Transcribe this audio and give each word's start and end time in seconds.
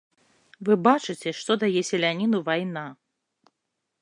Вы 0.69 0.77
бачыце, 0.87 1.29
што 1.41 1.51
дае 1.67 1.81
селяніну 1.93 2.43
вайна. 2.49 2.85